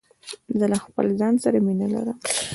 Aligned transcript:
زه 0.59 0.65
له 0.71 0.77
خپل 0.85 1.05
ځان 1.19 1.33
سره 1.43 1.57
مینه 1.65 1.87
لرم. 1.93 2.17